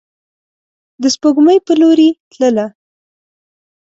د 1.01 1.03
سپوږمۍ 1.13 1.57
په 1.67 1.73
لوري 1.81 2.09
تلله 2.31 2.65